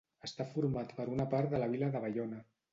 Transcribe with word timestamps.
Està 0.27 0.47
format 0.53 0.95
per 1.01 1.07
una 1.17 1.29
part 1.35 1.53
de 1.53 1.63
la 1.65 1.71
vila 1.77 1.93
de 1.97 2.05
Baiona. 2.09 2.45